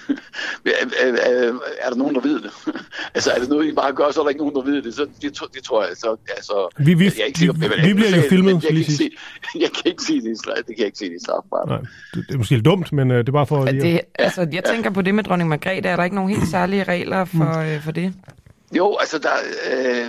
er, 0.67 0.71
er, 0.99 1.53
er 1.81 1.91
der 1.91 1.97
nogen, 1.97 2.15
der 2.15 2.21
ved 2.21 2.41
det? 2.41 2.51
altså, 3.15 3.31
er 3.31 3.39
det 3.39 3.49
noget, 3.49 3.67
I 3.67 3.73
bare 3.75 3.93
gør, 3.93 4.11
så 4.11 4.21
er 4.21 4.25
der 4.25 4.29
ikke 4.29 4.41
nogen, 4.41 4.55
der 4.55 4.63
ved 4.63 4.83
det? 4.83 4.95
Så 4.95 5.07
det, 5.23 5.41
det 5.55 5.63
tror 5.63 5.85
jeg. 5.85 5.97
Så, 5.97 6.17
altså, 6.37 6.69
vi, 6.79 6.95
vi, 6.95 7.05
jeg 7.05 7.13
er 7.21 7.25
ikke 7.25 7.39
sikker, 7.39 7.55
vi, 7.55 7.69
vi, 7.69 7.89
vi 7.89 7.95
bliver 7.95 8.17
jo 8.17 8.23
filmet, 8.29 8.53
jeg, 8.53 8.63
kan 8.63 8.77
ikke 8.77 8.93
se, 8.93 9.11
jeg 9.65 9.71
kan 9.75 9.83
ikke 9.85 10.03
se 10.03 10.15
det, 10.15 10.25
det 10.47 10.67
kan 10.67 10.79
jeg 10.79 10.87
ikke 10.87 10.99
se 10.99 11.05
det 11.05 11.17
i 11.17 11.25
strafbart. 11.25 11.69
Nej, 11.69 11.79
det, 12.15 12.25
det 12.29 12.35
er 12.35 12.39
måske 12.39 12.55
lidt 12.55 12.65
dumt, 12.65 12.93
men 12.93 13.11
uh, 13.11 13.17
det 13.17 13.29
er 13.29 13.33
bare 13.33 13.47
for... 13.47 13.65
At 13.65 13.75
det, 13.75 14.01
altså, 14.15 14.47
jeg 14.53 14.65
tænker 14.65 14.91
på 14.91 15.03
det 15.03 15.15
med 15.15 15.25
dronning 15.25 15.49
Margrethe. 15.49 15.89
Er 15.89 15.97
der 15.97 16.05
ikke 16.05 16.17
nogen 16.17 16.31
helt 16.31 16.49
særlige 16.49 16.85
regler 16.85 17.25
for, 17.25 17.63
mm. 17.65 17.75
uh, 17.75 17.83
for 17.83 17.93
det? 17.93 18.15
Jo, 18.77 18.97
altså 19.01 19.19
der... 19.19 19.35
Øh, 19.73 20.07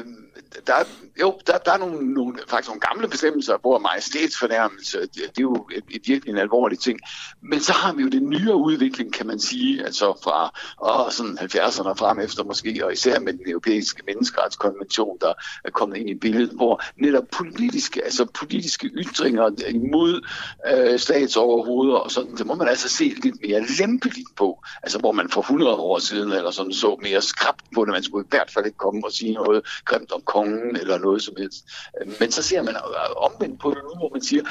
der, 0.67 0.73
jo, 1.21 1.39
der, 1.47 1.57
der 1.57 1.71
er 1.71 1.77
nogle, 1.77 2.13
nogle, 2.13 2.37
faktisk 2.47 2.69
nogle 2.69 2.81
gamle 2.81 3.07
bestemmelser, 3.07 3.57
hvor 3.61 3.79
majestætsfornærmelse, 3.79 4.99
det, 5.01 5.15
det 5.15 5.23
er 5.37 5.41
jo 5.41 5.67
et, 5.75 5.83
et 5.89 6.01
virkelig 6.07 6.31
en 6.31 6.37
alvorlig 6.37 6.79
ting. 6.79 6.99
Men 7.41 7.59
så 7.59 7.73
har 7.73 7.93
vi 7.93 8.01
jo 8.01 8.09
den 8.09 8.29
nyere 8.29 8.55
udvikling, 8.55 9.13
kan 9.13 9.27
man 9.27 9.39
sige, 9.39 9.85
altså 9.85 10.19
fra 10.23 10.59
åh, 10.81 11.11
sådan 11.11 11.37
70'erne 11.39 11.93
frem 11.93 12.19
efter 12.19 12.43
måske, 12.43 12.85
og 12.85 12.93
især 12.93 13.19
med 13.19 13.33
den 13.33 13.49
europæiske 13.49 14.03
menneskeretskonvention, 14.07 15.17
der 15.21 15.33
er 15.63 15.71
kommet 15.71 15.97
ind 15.97 16.09
i 16.09 16.15
billedet, 16.15 16.51
hvor 16.55 16.83
netop 16.97 17.23
politiske, 17.31 18.03
altså 18.03 18.25
politiske 18.25 18.87
ytringer 18.87 19.49
imod 19.69 20.27
øh, 20.73 20.99
statsoverhoveder 20.99 21.95
og 21.97 22.11
sådan, 22.11 22.35
det 22.35 22.45
må 22.45 22.55
man 22.55 22.67
altså 22.67 22.89
se 22.89 23.03
lidt 23.23 23.35
mere 23.47 23.65
lempeligt 23.79 24.35
på. 24.35 24.63
Altså 24.83 24.99
hvor 24.99 25.11
man 25.11 25.29
for 25.29 25.41
100 25.41 25.75
år 25.75 25.99
siden 25.99 26.31
eller 26.31 26.51
sådan 26.51 26.73
så 26.73 26.97
mere 27.01 27.21
skrabt 27.21 27.65
på 27.75 27.85
det. 27.85 27.91
Man 27.91 28.03
skulle 28.03 28.25
i 28.25 28.27
hvert 28.29 28.51
fald 28.51 28.65
ikke 28.65 28.77
komme 28.77 29.01
og 29.05 29.11
sige 29.11 29.33
noget 29.33 29.65
grimt 29.85 30.11
om 30.11 30.21
kongen 30.41 30.75
eller 30.75 30.97
noget 30.97 31.21
som 31.21 31.33
helst. 31.37 31.65
Øh, 32.01 32.13
men 32.19 32.31
så 32.31 32.43
ser 32.43 32.61
man 32.63 32.75
omvendt 33.17 33.59
på 33.59 33.69
det 33.69 33.77
nu, 33.83 33.95
hvor 33.99 34.09
man 34.13 34.21
siger, 34.21 34.43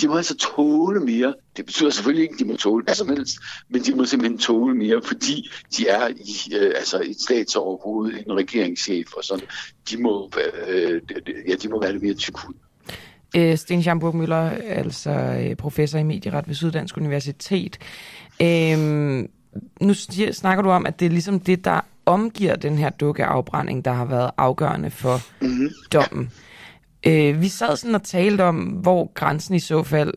de 0.00 0.08
må 0.08 0.16
altså 0.16 0.36
tåle 0.36 1.00
mere. 1.00 1.34
Det 1.56 1.66
betyder 1.66 1.90
selvfølgelig 1.90 2.22
ikke, 2.22 2.32
at 2.32 2.38
de 2.38 2.44
må 2.44 2.56
tåle 2.56 2.84
hvad 2.84 2.94
som 2.94 3.08
helst, 3.08 3.36
men 3.68 3.82
de 3.82 3.94
må 3.94 4.04
simpelthen 4.04 4.38
tåle 4.38 4.74
mere, 4.74 5.02
fordi 5.04 5.50
de 5.76 5.88
er 5.88 6.08
i 6.08 6.54
øh, 6.54 6.72
altså 6.76 7.02
et 7.04 7.20
statsoverhoved, 7.20 8.12
en 8.26 8.36
regeringschef 8.36 9.12
og 9.12 9.24
sådan. 9.24 9.46
De 9.90 10.02
må, 10.02 10.30
øh, 10.68 11.00
ja, 11.48 11.54
de 11.54 11.68
må 11.68 11.80
være 11.80 11.92
lidt 11.92 12.02
mere 12.02 12.14
tyk 12.14 12.48
ud. 12.48 12.54
Øh, 13.36 13.58
Sten 13.58 13.82
Schamburg 13.82 14.16
Møller, 14.16 14.50
altså 14.50 15.10
øh, 15.10 15.56
professor 15.56 15.98
i 15.98 16.02
medieret 16.02 16.48
ved 16.48 16.54
Syddansk 16.54 16.96
Universitet. 16.96 17.78
Øh, 18.42 18.78
nu 19.80 19.94
snakker 20.32 20.62
du 20.62 20.70
om, 20.70 20.86
at 20.86 21.00
det 21.00 21.06
er 21.06 21.10
ligesom 21.10 21.40
det, 21.40 21.64
der 21.64 21.80
omgiver 22.06 22.56
den 22.56 22.78
her 22.78 22.90
dukkeafbrænding, 22.90 23.84
der 23.84 23.92
har 23.92 24.04
været 24.04 24.30
afgørende 24.36 24.90
for 24.90 25.20
mm-hmm. 25.40 25.70
dommen. 25.92 26.30
Øh, 27.06 27.40
vi 27.40 27.48
sad 27.48 27.76
sådan 27.76 27.94
og 27.94 28.02
talte 28.02 28.44
om, 28.44 28.56
hvor 28.56 29.12
grænsen 29.14 29.54
i 29.54 29.58
så 29.58 29.82
fald 29.82 30.14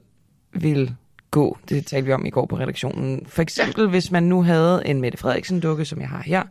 vil 0.53 0.95
gå. 1.31 1.57
Det 1.69 1.85
talte 1.85 2.05
vi 2.05 2.13
om 2.13 2.25
i 2.25 2.29
går 2.29 2.45
på 2.45 2.59
redaktionen. 2.59 3.25
For 3.25 3.41
eksempel, 3.41 3.83
ja. 3.83 3.89
hvis 3.89 4.11
man 4.11 4.23
nu 4.23 4.43
havde 4.43 4.81
en 4.85 5.01
Mette 5.01 5.17
Frederiksen-dukke, 5.17 5.85
som 5.85 6.01
jeg 6.01 6.09
har 6.09 6.21
her, 6.21 6.43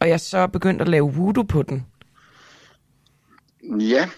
og 0.00 0.08
jeg 0.08 0.20
så 0.20 0.46
begyndte 0.46 0.82
at 0.82 0.88
lave 0.88 1.14
voodoo 1.14 1.42
på 1.42 1.62
den. 1.62 1.86
Ja, 3.80 4.08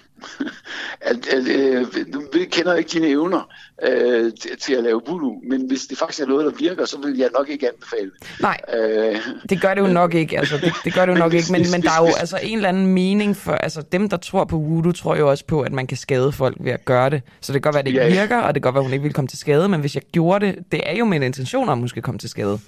øh, 1.32 1.86
vi 2.32 2.44
kender 2.44 2.74
ikke 2.74 2.90
dine 2.90 3.06
evner 3.06 3.48
øh, 3.82 4.32
til, 4.60 4.74
at 4.74 4.84
lave 4.84 5.00
voodoo, 5.06 5.40
men 5.48 5.66
hvis 5.66 5.86
det 5.86 5.98
faktisk 5.98 6.22
er 6.22 6.26
noget, 6.26 6.44
der 6.44 6.52
virker, 6.58 6.84
så 6.84 6.98
vil 6.98 7.16
jeg 7.16 7.28
nok 7.38 7.48
ikke 7.48 7.68
anbefale 7.68 8.10
Nej, 8.40 8.60
øh, 8.74 9.16
det 9.48 9.60
gør 9.60 9.74
det 9.74 9.80
jo 9.80 9.86
nok 9.86 10.14
ikke. 10.14 10.38
Altså, 10.38 10.56
det, 10.56 10.72
det 10.84 10.94
gør 10.94 11.06
det 11.06 11.12
jo 11.12 11.18
nok 11.18 11.32
ikke, 11.32 11.52
men, 11.52 11.66
men 11.72 11.82
der 11.82 11.90
er 11.90 12.06
jo 12.06 12.12
altså 12.20 12.38
en 12.42 12.58
eller 12.58 12.68
anden 12.68 12.86
mening 12.86 13.36
for, 13.36 13.52
altså 13.52 13.82
dem, 13.92 14.08
der 14.08 14.16
tror 14.16 14.44
på 14.44 14.58
voodoo, 14.58 14.92
tror 14.92 15.16
jo 15.16 15.30
også 15.30 15.44
på, 15.44 15.60
at 15.60 15.72
man 15.72 15.86
kan 15.86 15.96
skade 15.96 16.32
folk 16.32 16.56
ved 16.60 16.72
at 16.72 16.84
gøre 16.84 17.10
det. 17.10 17.22
Så 17.40 17.52
det 17.52 17.62
kan 17.62 17.72
godt 17.72 17.74
være, 17.74 17.80
at 17.80 17.86
det 17.86 17.90
ikke 17.90 18.02
ja, 18.02 18.20
virker, 18.20 18.38
og 18.38 18.54
det 18.54 18.62
kan 18.62 18.72
godt 18.72 18.74
være, 18.74 18.80
at 18.80 18.86
hun 18.86 18.92
ikke 18.92 19.02
vil 19.02 19.12
komme 19.12 19.28
til 19.28 19.38
skade, 19.38 19.68
men 19.68 19.80
hvis 19.80 19.94
jeg 19.94 20.02
gjorde 20.12 20.46
det, 20.46 20.58
det 20.72 20.80
er 20.86 20.96
jo 20.96 21.04
en 21.04 21.22
intention 21.22 21.68
om, 21.68 21.78
at 21.78 21.82
hun 21.82 21.88
skal 21.88 22.02
komme 22.02 22.18
til 22.18 22.28
skade. 22.28 22.58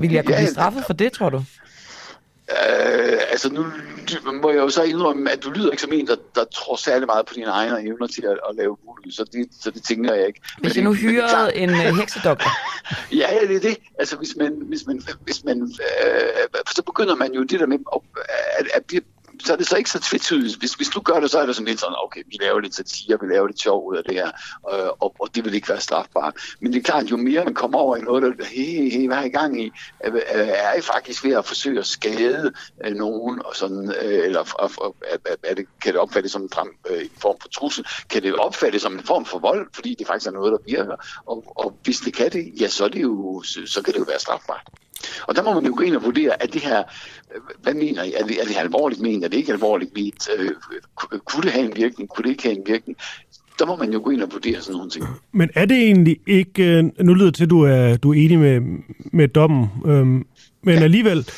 Vil 0.00 0.12
jeg 0.12 0.24
kunne 0.24 0.34
ja, 0.34 0.40
blive 0.40 0.50
straffet 0.50 0.84
for 0.86 0.92
det, 0.92 1.12
tror 1.12 1.30
du? 1.30 1.42
Øh, 2.50 3.18
altså 3.30 3.52
nu 3.52 3.64
må 4.42 4.50
jeg 4.50 4.58
jo 4.58 4.68
så 4.68 4.82
indrømme, 4.82 5.30
at 5.30 5.42
du 5.42 5.50
lyder 5.50 5.70
ikke 5.70 5.82
som 5.82 5.92
en, 5.92 6.06
der, 6.06 6.16
der 6.34 6.44
tror 6.44 6.76
særlig 6.76 7.06
meget 7.06 7.26
på 7.26 7.34
dine 7.34 7.46
egne 7.46 7.82
evner 7.82 8.06
til 8.06 8.22
at, 8.22 8.38
at 8.48 8.56
lave 8.56 8.76
voodoo, 8.84 9.10
så 9.10 9.24
det, 9.24 9.48
så 9.60 9.70
det 9.70 9.82
tænker 9.84 10.14
jeg 10.14 10.26
ikke. 10.26 10.40
Hvis 10.58 10.76
jeg 10.76 10.84
nu 10.84 10.92
hyrede 10.92 11.56
en 11.56 11.70
uh, 11.70 11.76
heksedoktor? 11.76 12.50
ja, 13.20 13.34
ja, 13.34 13.46
det 13.48 13.56
er 13.56 13.60
det. 13.60 13.76
Altså 13.98 14.16
hvis 14.16 14.36
man, 14.36 14.62
hvis 14.68 14.86
man, 14.86 15.02
hvis 15.24 15.44
man 15.44 15.62
øh, 15.62 16.62
så 16.76 16.82
begynder 16.82 17.14
man 17.14 17.32
jo 17.32 17.42
det 17.42 17.60
der 17.60 17.66
med 17.66 17.78
at, 17.94 18.00
at, 18.58 18.66
at 18.74 19.02
så 19.44 19.52
er 19.52 19.56
det 19.56 19.66
så 19.66 19.76
ikke 19.76 19.90
så 19.90 20.00
tvetydigt. 20.00 20.58
Hvis, 20.58 20.72
hvis 20.72 20.88
du 20.88 21.00
gør 21.00 21.20
det, 21.20 21.30
så 21.30 21.38
er 21.38 21.46
det 21.46 21.54
sådan 21.56 21.68
lidt 21.68 21.80
sådan, 21.80 21.96
okay, 22.04 22.22
vi 22.26 22.36
laver 22.40 22.60
lidt 22.60 22.74
satire, 22.74 23.18
vi 23.20 23.26
laver 23.26 23.46
lidt 23.46 23.60
sjov 23.60 23.86
ud 23.88 23.96
af 23.96 24.04
det 24.04 24.14
her, 24.14 24.26
øh, 24.72 24.88
og, 25.00 25.14
og 25.18 25.34
det 25.34 25.44
vil 25.44 25.54
ikke 25.54 25.68
være 25.68 25.80
strafbart. 25.80 26.34
Men 26.60 26.72
det 26.72 26.78
er 26.78 26.82
klart, 26.82 27.10
jo 27.10 27.16
mere 27.16 27.44
man 27.44 27.54
kommer 27.54 27.78
over 27.78 27.96
i 27.96 28.00
noget, 28.00 28.38
der 28.38 28.44
hey, 28.44 28.90
hey, 28.90 29.06
hvad 29.06 29.16
er 29.16 29.22
i 29.22 29.28
gang 29.28 29.62
i, 29.62 29.72
er 30.00 30.74
I 30.74 30.80
faktisk 30.80 31.24
ved 31.24 31.32
at 31.32 31.44
forsøge 31.44 31.78
at 31.78 31.86
skade 31.86 32.52
øh, 32.84 32.94
nogen, 32.94 33.42
og 33.44 33.56
sådan, 33.56 33.94
øh, 34.02 34.24
eller 34.24 34.40
er, 34.40 35.36
er 35.42 35.54
det, 35.54 35.66
kan 35.82 35.92
det 35.92 36.00
opfattes 36.00 36.32
som 36.32 36.42
en, 36.42 36.50
frem, 36.54 36.68
øh, 36.90 37.00
en 37.00 37.10
form 37.18 37.36
for 37.40 37.48
trussel? 37.48 37.86
Kan 38.10 38.22
det 38.22 38.34
opfattes 38.34 38.82
som 38.82 38.92
en 38.92 39.04
form 39.04 39.24
for 39.24 39.38
vold, 39.38 39.68
fordi 39.74 39.94
det 39.98 40.06
faktisk 40.06 40.26
er 40.26 40.32
noget, 40.32 40.52
der 40.52 40.58
virker? 40.66 40.96
Og, 41.26 41.44
og 41.56 41.78
hvis 41.82 41.98
det 41.98 42.14
kan 42.14 42.32
det, 42.32 42.52
ja, 42.60 42.68
så, 42.68 42.84
er 42.84 42.88
det 42.88 43.02
jo, 43.02 43.42
så, 43.42 43.60
så 43.66 43.82
kan 43.82 43.94
det 43.94 44.00
jo 44.00 44.04
være 44.08 44.18
strafbart. 44.18 44.70
Og 45.28 45.36
der 45.36 45.42
må 45.42 45.54
man 45.54 45.64
jo 45.66 45.72
gå 45.76 45.82
ind 45.82 45.96
og 45.96 46.04
vurdere, 46.04 46.42
at 46.42 46.52
det 46.52 46.62
her, 46.62 46.82
hvad 47.62 47.74
mener 47.74 48.02
I, 48.02 48.12
er 48.20 48.26
det, 48.26 48.40
er 48.40 48.44
det 48.44 48.56
alvorligt 48.58 49.00
ment, 49.00 49.24
er 49.24 49.28
det 49.28 49.36
ikke 49.36 49.52
alvorligt 49.52 49.90
ment, 49.96 50.28
øh, 50.38 50.50
kunne 51.24 51.42
det 51.42 51.50
have 51.52 51.64
en 51.64 51.72
virkning, 51.76 52.08
kunne 52.08 52.22
det 52.22 52.30
ikke 52.30 52.42
have 52.42 52.56
en 52.56 52.62
virkning? 52.66 52.96
Der 53.58 53.66
må 53.66 53.76
man 53.76 53.92
jo 53.92 54.00
gå 54.04 54.10
ind 54.10 54.22
og 54.22 54.28
vurdere 54.32 54.60
sådan 54.60 54.76
nogle 54.76 54.90
ting. 54.90 55.04
Men 55.32 55.50
er 55.54 55.64
det 55.64 55.76
egentlig 55.76 56.16
ikke, 56.26 56.64
øh, 56.64 56.84
nu 57.00 57.14
lyder 57.14 57.26
det 57.26 57.34
til, 57.34 57.44
at 57.44 57.50
du 57.50 57.62
er, 57.62 57.96
du 57.96 58.10
er 58.10 58.14
enig 58.14 58.38
med, 58.38 58.60
med 59.12 59.28
dommen, 59.28 59.66
øhm, 59.86 60.26
men 60.62 60.74
ja. 60.78 60.82
alligevel, 60.82 61.28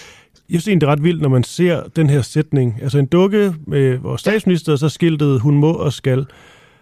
jeg 0.51 0.61
synes 0.63 0.81
det 0.81 0.87
er 0.87 0.91
ret 0.93 1.03
vildt, 1.05 1.23
når 1.23 1.29
man 1.29 1.45
ser 1.45 1.83
den 1.97 2.11
her 2.11 2.23
sætning. 2.23 2.79
Altså 2.83 2.99
en 2.99 3.07
dukke 3.07 3.55
med 3.67 3.97
vores 3.99 4.21
statsminister, 4.21 4.77
så 4.77 4.89
skiltet, 4.89 5.41
hun 5.41 5.55
må 5.59 5.73
og 5.73 5.93
skal 5.93 6.27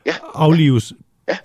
Ja. 0.06 0.12
aflives. 0.34 0.92
Ja. 1.28 1.36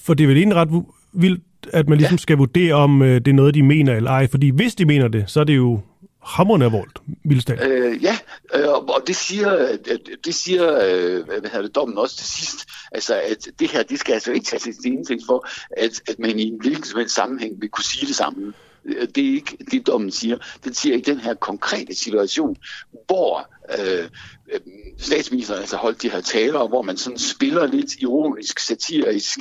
For 0.00 0.14
det 0.14 0.24
er 0.24 0.28
vel 0.28 0.36
egentlig 0.36 0.56
ret 0.56 0.84
vildt, 1.12 1.40
at 1.72 1.88
man 1.88 1.98
ligesom 1.98 2.14
Ja. 2.16 2.20
skal 2.20 2.36
vurdere, 2.36 2.74
om 2.74 3.02
øh, 3.02 3.14
det 3.14 3.28
er 3.28 3.32
noget, 3.34 3.54
de 3.54 3.62
mener 3.62 3.96
eller 3.96 4.10
ej. 4.10 4.26
Fordi 4.30 4.50
hvis 4.50 4.74
de 4.74 4.84
mener 4.84 5.08
det, 5.08 5.24
så 5.26 5.40
er 5.40 5.44
det 5.44 5.56
jo 5.56 5.80
hammerende 6.24 6.66
alvorligt, 6.66 6.98
Mildstad. 7.24 7.56
Øh, 7.70 8.02
ja, 8.04 8.16
øh, 8.54 8.68
og 8.68 9.02
det 9.06 9.16
siger, 9.16 9.50
at- 9.50 9.88
det 10.24 10.34
siger 10.34 10.64
øh, 10.74 11.24
hvad 11.26 11.36
hedder 11.50 11.62
det, 11.62 11.74
dommen 11.74 11.98
også 11.98 12.16
til 12.16 12.26
sidst, 12.26 12.68
altså 12.92 13.14
at 13.30 13.48
det 13.58 13.70
her, 13.70 13.82
det 13.82 13.98
skal 13.98 14.12
altså 14.12 14.32
ikke 14.32 14.46
tage 14.46 14.60
til 14.60 14.74
indtægt 14.92 15.22
for, 15.26 15.48
at, 15.76 15.90
at 16.08 16.18
man 16.18 16.38
i 16.38 16.42
en 16.42 16.58
hvilken 16.60 16.84
som 16.84 16.98
helst 16.98 17.14
sammenhæng 17.14 17.52
vil 17.60 17.68
kunne 17.68 17.84
sige 17.84 18.06
det 18.06 18.16
samme. 18.16 18.52
Øh, 18.84 19.08
det 19.14 19.28
er 19.28 19.34
ikke 19.34 19.56
det, 19.70 19.86
dommen 19.86 20.10
siger. 20.10 20.38
Den 20.64 20.74
siger 20.74 20.96
i 20.96 21.00
den 21.00 21.20
her 21.20 21.34
konkrete 21.34 21.94
situation, 21.94 22.56
hvor 23.06 23.48
øh, 23.78 24.08
øh 24.52 24.60
statsministeren 24.98 25.60
altså 25.60 25.76
holdt 25.76 26.02
de 26.02 26.10
her 26.10 26.20
taler, 26.20 26.68
hvor 26.68 26.82
man 26.82 26.96
sådan 26.96 27.18
spiller 27.18 27.66
lidt 27.66 27.94
ironisk, 27.98 28.58
satirisk 28.58 29.38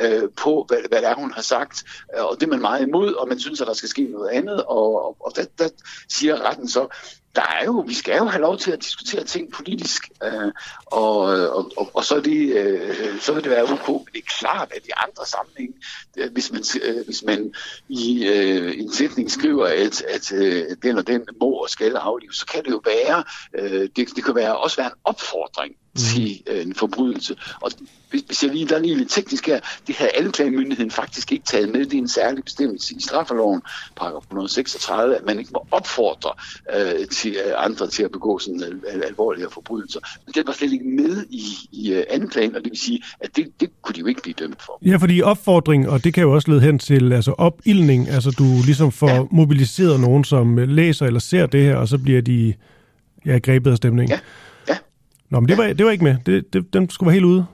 øh, 0.00 0.22
på, 0.36 0.64
hvad, 0.68 0.78
hvad 0.88 0.98
det 0.98 1.08
er, 1.08 1.14
hun 1.14 1.32
har 1.32 1.42
sagt, 1.42 1.84
øh, 2.16 2.24
og 2.24 2.36
det 2.40 2.46
er 2.46 2.50
man 2.50 2.60
meget 2.60 2.86
imod, 2.86 3.12
og 3.12 3.28
man 3.28 3.38
synes, 3.38 3.60
at 3.60 3.66
der 3.66 3.74
skal 3.74 3.88
ske 3.88 4.02
noget 4.04 4.30
andet, 4.30 4.64
og, 4.64 5.04
og, 5.06 5.16
og 5.20 5.32
der, 5.36 5.44
der 5.58 5.68
siger 6.08 6.48
retten 6.48 6.68
så, 6.68 6.88
der 7.34 7.42
er 7.60 7.64
jo, 7.64 7.84
vi 7.86 7.94
skal 7.94 8.16
jo 8.16 8.24
have 8.24 8.40
lov 8.40 8.58
til 8.58 8.70
at 8.70 8.82
diskutere 8.82 9.24
ting 9.24 9.52
politisk, 9.52 10.10
øh, 10.24 10.52
og, 10.86 11.16
og, 11.56 11.70
og, 11.76 11.90
og 11.94 12.04
så, 12.04 12.16
er 12.16 12.20
det, 12.20 12.56
øh, 12.56 13.20
så 13.20 13.32
vil 13.32 13.42
det 13.42 13.50
være 13.50 13.62
ok. 13.62 13.88
Men 13.88 14.06
det 14.12 14.18
er 14.18 14.38
klart, 14.38 14.72
at 14.76 14.86
i 14.86 14.90
andre 14.96 15.26
sammenhæng, 15.26 15.74
øh, 16.16 16.32
hvis 16.32 16.52
man, 16.52 16.64
øh, 16.82 17.04
hvis 17.04 17.22
man 17.22 17.54
i 17.88 18.26
øh, 18.26 18.80
en 18.80 18.92
sætning 18.92 19.30
skriver, 19.30 19.66
at, 19.66 20.02
at 20.02 20.32
øh, 20.32 20.66
den 20.82 20.98
og 20.98 21.06
den 21.06 21.26
må 21.40 21.50
og 21.50 21.70
skal 21.70 21.96
aflives, 21.96 22.36
så 22.36 22.46
kan 22.46 22.64
det 22.64 22.70
jo 22.70 22.82
være, 22.84 23.24
øh, 23.54 23.88
det, 23.96 24.16
det 24.16 24.24
kan 24.24 24.34
være, 24.34 24.56
også 24.56 24.76
være 24.76 24.86
en 24.86 24.98
opfordring 25.04 25.74
til 25.98 26.42
øh, 26.46 26.62
en 26.62 26.74
forbrydelse. 26.74 27.36
Og 27.60 27.70
hvis, 28.14 28.22
hvis 28.26 28.42
jeg 28.42 28.52
lige, 28.52 28.66
der 28.66 28.76
er 28.76 28.80
lige 28.80 28.96
lidt 28.96 29.10
teknisk 29.10 29.46
her, 29.46 29.60
det 29.86 29.96
havde 29.96 30.10
anklagemyndigheden 30.18 30.90
faktisk 30.90 31.32
ikke 31.32 31.44
taget 31.44 31.68
med. 31.68 31.84
Det 31.84 31.94
er 31.94 31.98
en 31.98 32.08
særlig 32.08 32.44
bestemmelse 32.44 32.94
i 32.94 33.00
straffeloven, 33.00 33.62
paragraf 33.96 34.22
136, 34.22 35.16
at 35.16 35.24
man 35.26 35.38
ikke 35.38 35.50
må 35.52 35.66
opfordre 35.70 36.30
øh, 36.74 37.08
til 37.08 37.36
øh, 37.46 37.52
andre 37.56 37.86
til 37.86 38.02
at 38.02 38.10
begå 38.10 38.38
sådan 38.38 38.62
al- 38.62 38.82
al- 38.92 39.02
alvorlige 39.02 39.46
forbrydelser. 39.50 40.00
Men 40.26 40.32
det 40.34 40.46
var 40.46 40.52
slet 40.52 40.72
ikke 40.72 40.84
med 40.84 41.24
i, 41.30 41.44
i 41.72 41.92
øh, 41.92 42.04
anklagen, 42.10 42.56
og 42.56 42.64
det 42.64 42.70
vil 42.70 42.78
sige, 42.78 43.02
at 43.20 43.36
det, 43.36 43.46
det 43.60 43.70
kunne 43.82 43.94
de 43.94 44.00
jo 44.00 44.06
ikke 44.06 44.22
blive 44.22 44.34
dømt 44.38 44.62
for. 44.62 44.78
Ja, 44.82 44.96
fordi 44.96 45.22
opfordring, 45.22 45.88
og 45.88 46.04
det 46.04 46.14
kan 46.14 46.22
jo 46.22 46.32
også 46.32 46.50
lede 46.50 46.60
hen 46.60 46.78
til 46.78 47.12
altså 47.12 47.32
opildning, 47.38 48.08
altså 48.08 48.30
du 48.30 48.44
ligesom 48.64 48.92
får 48.92 49.08
ja. 49.08 49.22
Mobiliseret 49.30 50.00
nogen, 50.00 50.24
som 50.24 50.58
øh, 50.58 50.68
læser 50.68 51.06
eller 51.06 51.20
ser 51.20 51.46
det 51.46 51.62
her, 51.62 51.76
og 51.76 51.88
så 51.88 51.98
bliver 51.98 52.22
de 52.22 52.54
ja, 53.26 53.38
grebet 53.38 53.70
af 53.70 53.76
stemning. 53.76 54.10
Ja, 54.10 54.14
ja. 54.14 54.20
Nå, 55.34 55.40
men 55.40 55.48
det 55.48 55.58
var, 55.58 55.72
det 55.72 55.84
var 55.86 55.90
ikke 55.90 56.04
med. 56.04 56.16
Det, 56.26 56.52
det, 56.52 56.74
den 56.74 56.90
skulle 56.90 57.08
være 57.08 57.14
helt 57.14 57.24
ude. 57.24 57.46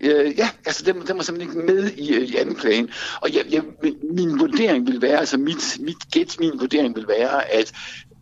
Øh, 0.00 0.38
ja, 0.38 0.48
altså 0.66 0.84
den, 0.84 0.94
den 1.06 1.16
var 1.16 1.22
simpelthen 1.22 1.58
ikke 1.58 1.72
med 1.72 1.90
i, 1.90 2.14
øh, 2.14 2.22
i 2.22 2.36
anklagen. 2.36 2.88
Og 3.20 3.34
jeg, 3.34 3.42
jeg, 3.50 3.62
min, 3.82 3.94
min 4.10 4.38
vurdering 4.40 4.86
vil 4.86 5.02
være, 5.02 5.18
altså 5.18 5.38
mit, 5.38 5.78
mit 5.80 5.96
gæt, 6.12 6.36
min 6.40 6.52
vurdering 6.60 6.96
vil 6.96 7.08
være, 7.08 7.52
at 7.52 7.72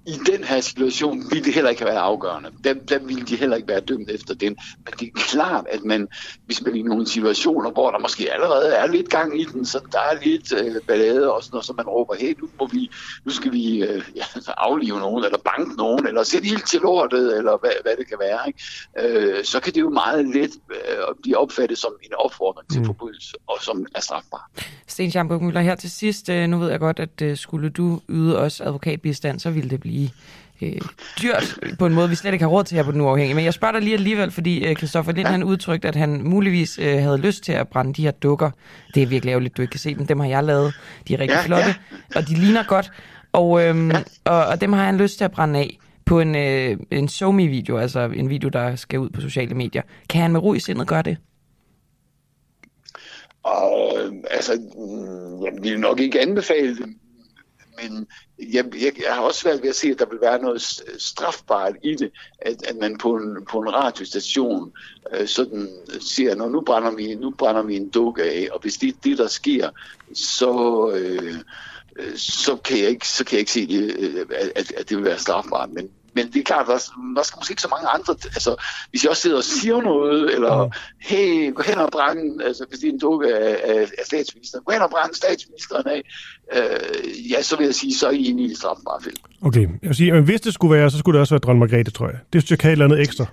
i 0.06 0.12
den 0.32 0.44
her 0.44 0.61
situation 0.61 1.23
ville 1.30 1.44
det 1.44 1.54
heller 1.54 1.71
ikke 1.71 1.82
have 1.82 1.92
været 1.92 2.02
afgørende. 2.02 2.50
Der, 2.64 2.75
der 2.75 2.99
ville 2.99 3.23
de 3.23 3.37
heller 3.37 3.56
ikke 3.56 3.68
være 3.68 3.80
dømt 3.80 4.11
efter 4.11 4.35
den. 4.35 4.56
Men 4.85 4.94
det 5.00 5.09
er 5.09 5.21
klart, 5.21 5.64
at 5.71 5.85
man, 5.85 6.09
hvis 6.47 6.62
man 6.62 6.76
i 6.76 6.82
nogle 6.82 7.06
situationer, 7.06 7.71
hvor 7.71 7.90
der 7.90 7.99
måske 7.99 8.32
allerede 8.32 8.75
er 8.75 8.87
lidt 8.87 9.09
gang 9.09 9.40
i 9.40 9.44
den, 9.44 9.64
så 9.66 9.80
der 9.92 9.99
er 9.99 10.25
lidt 10.25 10.52
øh, 10.52 10.75
ballade 10.88 11.32
og 11.32 11.42
sådan 11.42 11.54
noget, 11.54 11.66
så 11.66 11.73
man 11.76 11.87
råber, 11.87 12.14
hey, 12.14 12.35
nu, 12.40 12.49
må 12.61 12.66
vi, 12.66 12.90
nu 13.25 13.32
skal 13.32 13.52
vi 13.52 13.82
øh, 13.82 14.02
ja, 14.16 14.25
aflive 14.56 14.99
nogen, 14.99 15.25
eller 15.25 15.38
banke 15.38 15.76
nogen, 15.76 16.06
eller 16.06 16.23
sætte 16.23 16.47
ild 16.49 16.66
til 16.71 16.80
lortet, 16.80 17.37
eller 17.38 17.59
hvad, 17.61 17.71
hvad 17.82 17.92
det 17.99 18.09
kan 18.09 18.18
være. 18.21 18.40
Ikke? 18.47 19.38
Øh, 19.38 19.44
så 19.44 19.61
kan 19.61 19.73
det 19.75 19.80
jo 19.80 19.90
meget 19.90 20.26
let 20.28 20.50
øh, 20.71 20.76
blive 21.23 21.38
opfattet 21.38 21.78
som 21.78 21.92
en 22.02 22.14
opfordring 22.18 22.71
til 22.71 22.80
Mm. 22.80 22.87
forbrydelse, 22.87 23.37
og 23.47 23.59
som 23.61 23.87
er 23.94 24.00
strafbar. 24.00 24.50
Sten 24.87 25.11
Schamburg 25.11 25.42
Møller, 25.42 25.61
her 25.61 25.75
til 25.75 25.90
sidst, 25.90 26.28
øh, 26.28 26.49
nu 26.49 26.59
ved 26.59 26.71
jeg 26.71 26.80
godt, 26.80 27.00
at 27.00 27.23
øh, 27.23 27.37
skulle 27.37 27.71
du 27.71 28.00
yde 28.09 28.38
os 28.38 28.61
advokatbistand, 28.61 29.40
så 29.40 29.50
ville 29.50 29.71
det 29.71 29.80
blive 29.80 29.91
øh, 30.62 30.80
dyrt 31.22 31.58
på 31.78 31.87
en 31.87 31.94
måde, 31.94 32.08
vi 32.08 32.14
slet 32.14 32.32
ikke 32.32 32.44
har 32.44 32.50
råd 32.50 32.64
til 32.64 32.76
her 32.76 32.84
på 32.84 32.92
den 32.92 33.00
uafhængige. 33.00 33.34
Men 33.34 33.44
jeg 33.44 33.54
spørger 33.54 33.72
dig 33.72 33.82
lige 33.82 33.94
alligevel, 33.94 34.30
fordi 34.30 34.64
øh, 34.64 34.76
Christoffer 34.76 35.12
Lind, 35.12 35.26
ja. 35.26 35.32
han 35.32 35.44
udtrykte, 35.44 35.88
at 35.88 35.96
han 35.96 36.22
muligvis 36.22 36.78
øh, 36.78 36.99
havde 36.99 37.18
lyst 37.18 37.44
til 37.44 37.52
at 37.52 37.68
brænde 37.68 37.94
de 37.94 38.02
her 38.02 38.11
dukker. 38.11 38.50
Det 38.94 39.02
er 39.02 39.06
virkelig 39.06 39.30
ærgerligt, 39.30 39.56
du 39.56 39.62
ikke 39.62 39.72
kan 39.72 39.80
se 39.80 39.94
dem. 39.94 40.06
Dem 40.06 40.20
har 40.20 40.26
jeg 40.26 40.44
lavet. 40.44 40.75
De 41.08 41.14
er 41.14 41.20
rigtig 41.20 41.37
Ja, 41.37 41.42
flotte, 41.42 41.75
ja. 41.92 41.96
og 42.18 42.28
de 42.28 42.34
ligner 42.34 42.62
godt. 42.62 42.92
Og, 43.32 43.62
øhm, 43.62 43.90
og, 44.25 44.46
og 44.46 44.61
dem 44.61 44.72
har 44.72 44.84
han 44.84 44.96
lyst 44.96 45.18
til 45.18 45.25
at 45.25 45.32
brænde 45.32 45.58
af 45.58 45.78
på 46.04 46.20
en, 46.20 46.34
øh, 46.34 46.76
en 46.90 47.08
SoMe-video, 47.08 47.78
altså 47.78 48.00
en 48.00 48.30
video, 48.30 48.49
der 48.49 48.76
skal 48.76 48.99
ud 48.99 49.11
på 49.11 49.20
sociale 49.20 49.54
medier. 49.54 49.82
Kan 50.08 50.22
han 50.22 50.32
med 50.32 50.40
ro 50.40 50.54
i 50.54 50.58
sindet 50.58 50.87
gøre 50.87 51.02
det? 51.02 51.16
Og 53.42 53.96
øh, 53.99 54.12
altså, 54.30 54.52
mm, 54.52 55.44
jeg 55.44 55.52
vil 55.62 55.80
nok 55.80 56.00
ikke 56.00 56.20
anbefale 56.20 56.76
det, 56.76 56.87
men 57.80 58.06
jeg, 58.38 58.64
jeg, 58.74 58.92
jeg 59.04 59.14
har 59.14 59.20
også 59.20 59.40
svært 59.40 59.62
ved 59.62 59.68
at 59.68 59.76
se, 59.76 59.88
at 59.88 59.98
der 59.98 60.06
vil 60.06 60.20
være 60.20 60.42
noget 60.42 60.62
strafbart 60.98 61.74
i 61.82 61.94
det, 61.94 62.10
at, 62.38 62.66
at 62.68 62.76
man 62.76 62.98
på 62.98 63.16
en, 63.16 63.44
på 63.50 63.58
en 63.58 63.74
radiostation 63.74 64.72
øh, 65.12 65.26
sådan 65.26 65.68
siger, 66.00 66.34
Nå, 66.34 66.48
nu 66.48 66.60
brænder 66.60 66.90
vi, 66.90 67.14
nu 67.14 67.30
brænder 67.30 67.62
vi 67.62 67.76
en 67.76 67.88
dukke 67.88 68.22
af, 68.22 68.48
og 68.52 68.60
hvis 68.60 68.76
det 68.76 68.88
er 68.88 68.98
det, 69.04 69.18
der 69.18 69.26
sker, 69.26 69.70
så, 70.14 70.90
øh, 70.94 71.34
øh 71.96 72.16
så, 72.16 72.56
kan 72.56 72.78
jeg 72.78 72.88
ikke, 72.88 73.08
så 73.08 73.24
kan 73.24 73.32
jeg 73.32 73.40
ikke 73.40 73.52
se, 73.52 73.66
det, 73.66 73.96
øh, 73.98 74.26
at, 74.54 74.72
at 74.72 74.88
det 74.88 74.96
vil 74.96 75.04
være 75.04 75.18
strafbart. 75.18 75.72
Men, 75.72 75.90
men 76.14 76.26
det 76.33 76.37
er 76.37 76.45
klart, 76.45 76.66
der, 76.66 76.78
der 77.16 77.23
skal 77.23 77.37
måske 77.38 77.52
ikke 77.52 77.62
så 77.62 77.73
mange 77.76 77.88
andre... 77.97 78.12
Altså, 78.25 78.52
hvis 78.90 79.02
jeg 79.02 79.11
også 79.11 79.23
sidder 79.23 79.37
og 79.37 79.45
siger 79.45 79.83
noget, 79.83 80.35
eller 80.35 80.71
hey, 81.00 81.54
gå 81.54 81.62
hen 81.62 81.78
og 81.78 81.88
brænde, 81.92 82.45
altså 82.45 82.64
hvis 82.69 82.78
det 82.81 82.88
er 82.88 82.92
en 82.92 82.99
dukke 82.99 83.26
af, 83.37 83.57
af, 83.71 83.81
af 83.81 84.04
statsministeren, 84.07 84.64
gå 84.64 84.73
hen 84.73 84.83
og 84.83 84.90
brænde 84.90 85.16
statsministeren 85.16 85.87
af, 85.95 86.00
øh, 86.57 87.31
ja, 87.33 87.42
så 87.42 87.57
vil 87.57 87.64
jeg 87.64 87.75
sige, 87.75 87.95
så 87.95 88.07
er 88.07 88.11
I 88.11 88.25
inde 88.31 88.42
i 88.45 88.54
felt. 89.04 89.21
Okay, 89.42 89.61
jeg 89.61 89.88
vil 89.90 89.95
sige, 89.95 90.12
men 90.12 90.25
hvis 90.25 90.40
det 90.40 90.54
skulle 90.54 90.76
være, 90.78 90.90
så 90.90 90.99
skulle 90.99 91.14
det 91.16 91.21
også 91.21 91.35
være 91.35 91.45
dronning 91.45 91.61
Margrethe, 91.61 91.90
tror 91.90 92.07
jeg. 92.07 92.19
Det 92.33 92.42
synes 92.42 92.50
jeg 92.50 92.59
kan 92.59 92.69
et 92.69 92.73
eller 92.73 92.85
andet 92.85 93.00
ekstra. 93.00 93.26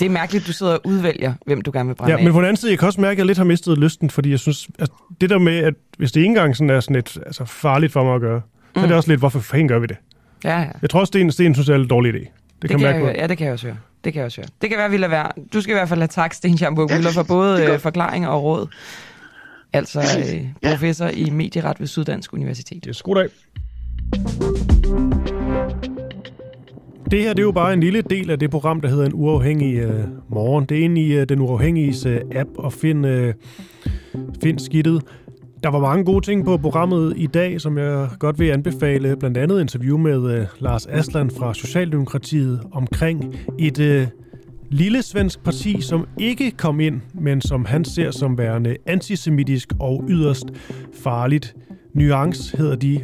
Det 0.00 0.06
er 0.06 0.10
mærkeligt, 0.10 0.46
du 0.46 0.52
sidder 0.52 0.72
og 0.72 0.80
udvælger, 0.84 1.34
hvem 1.46 1.60
du 1.62 1.70
gerne 1.74 1.88
vil 1.88 1.94
brænde 1.94 2.12
Ja, 2.12 2.18
af. 2.18 2.24
men 2.24 2.32
på 2.32 2.38
den 2.38 2.44
anden 2.48 2.56
side, 2.60 2.72
jeg 2.72 2.78
kan 2.78 2.86
også 2.86 3.00
mærke, 3.00 3.12
at 3.12 3.18
jeg 3.18 3.26
lidt 3.26 3.38
har 3.38 3.44
mistet 3.44 3.78
lysten, 3.78 4.10
fordi 4.10 4.30
jeg 4.30 4.38
synes, 4.38 4.68
at 4.78 4.90
det 5.20 5.30
der 5.30 5.38
med, 5.38 5.56
at 5.58 5.74
hvis 5.98 6.12
det 6.12 6.20
ikke 6.20 6.28
engang 6.28 6.56
sådan 6.56 6.70
er 6.70 6.80
sådan 6.80 6.96
et, 6.96 7.18
altså 7.26 7.44
farligt 7.44 7.92
for 7.92 8.04
mig 8.04 8.14
at 8.14 8.20
gøre, 8.20 8.42
så 8.74 8.80
er 8.82 8.86
det 8.86 8.96
også 8.96 9.08
lidt, 9.08 9.20
hvorfor 9.20 9.40
fanden 9.40 9.68
gør 9.68 9.78
vi 9.78 9.86
det? 9.86 9.96
Ja, 10.44 10.58
ja. 10.60 10.66
Jeg 10.82 10.90
tror 10.90 11.00
også, 11.00 11.10
Sten, 11.10 11.32
Sten 11.32 11.54
synes, 11.54 11.66
det 11.66 11.74
er 11.74 11.78
en 11.78 11.88
dårlig 11.88 12.14
idé. 12.14 12.18
Det, 12.18 12.28
Det 12.62 12.70
kan 12.70 12.78
kan 12.78 12.88
jeg, 12.88 12.98
høre. 12.98 13.14
ja, 13.18 13.26
det 13.26 13.38
kan 13.38 13.44
jeg 13.44 13.52
også 13.52 13.66
høre. 13.66 13.76
Det 14.04 14.12
kan 14.12 14.20
jeg 14.20 14.26
også 14.26 14.40
høre. 14.40 14.48
Det 14.62 14.68
kan 14.70 14.78
være, 14.78 14.90
vi 14.90 14.96
lader 14.96 15.08
være. 15.08 15.28
Du 15.52 15.60
skal 15.60 15.72
i 15.72 15.74
hvert 15.74 15.88
fald 15.88 16.00
have 16.00 16.08
tak, 16.08 16.34
Sten 16.34 16.56
Schamburg 16.56 16.90
Müller, 16.92 17.14
for 17.14 17.22
både 17.22 17.64
øh, 17.66 17.78
forklaringer 17.78 18.28
og 18.28 18.44
råd. 18.44 18.66
Altså 19.72 20.00
øh, 20.00 20.44
Ja. 20.62 20.70
professor 20.70 21.06
i 21.14 21.30
medieret 21.30 21.80
ved 21.80 21.86
Syddansk 21.86 22.32
Universitet. 22.32 22.84
Yes, 22.88 23.02
goddag. 23.02 23.28
Det 27.10 27.22
her 27.22 27.28
det 27.32 27.38
er 27.38 27.42
jo 27.42 27.52
bare 27.52 27.72
en 27.72 27.80
lille 27.80 28.02
del 28.02 28.30
af 28.30 28.38
det 28.38 28.50
program, 28.50 28.80
der 28.80 28.88
hedder 28.88 29.06
En 29.06 29.12
Uafhængig 29.14 29.74
øh, 29.76 30.04
Morgen. 30.28 30.64
Det 30.64 30.78
er 30.78 30.84
inde 30.84 31.00
i 31.00 31.12
øh, 31.12 31.28
Den 31.28 31.40
Uafhængiges 31.40 32.06
øh, 32.06 32.20
app 32.34 32.48
og 32.56 32.72
find, 32.72 33.06
øh, 33.06 33.34
find 34.42 34.58
skidtet. 34.58 35.02
Der 35.62 35.68
var 35.68 35.80
mange 35.80 36.04
gode 36.04 36.24
ting 36.24 36.44
på 36.44 36.56
programmet 36.56 37.12
i 37.16 37.26
dag, 37.26 37.60
som 37.60 37.78
jeg 37.78 38.08
godt 38.18 38.38
vil 38.38 38.50
anbefale. 38.50 39.16
Blandt 39.16 39.38
andet 39.38 39.60
interview 39.60 39.98
med 39.98 40.16
uh, 40.18 40.46
Lars 40.58 40.86
Aslan 40.86 41.30
fra 41.30 41.54
Socialdemokratiet 41.54 42.60
omkring 42.72 43.36
et 43.58 43.78
uh, 43.78 44.08
lille 44.70 45.02
svensk 45.02 45.44
parti, 45.44 45.80
som 45.80 46.06
ikke 46.18 46.50
kom 46.50 46.80
ind, 46.80 47.00
men 47.14 47.40
som 47.40 47.64
han 47.64 47.84
ser 47.84 48.10
som 48.10 48.38
værende 48.38 48.76
antisemitisk 48.86 49.72
og 49.80 50.04
yderst 50.08 50.46
farligt. 51.02 51.56
Nuance 51.94 52.56
hedder 52.56 52.76
de. 52.76 53.00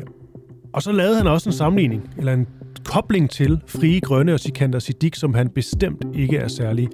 Og 0.72 0.82
så 0.82 0.92
lavede 0.92 1.16
han 1.16 1.26
også 1.26 1.48
en 1.48 1.54
sammenligning, 1.54 2.10
eller 2.18 2.32
en 2.32 2.46
kobling 2.84 3.30
til 3.30 3.60
Frie 3.66 4.00
Grønne 4.00 4.34
og 4.34 4.40
Sikander 4.40 4.78
Siddiq, 4.78 5.16
som 5.16 5.34
han 5.34 5.48
bestemt 5.48 6.04
ikke 6.14 6.36
er 6.36 6.48
særlig 6.48 6.88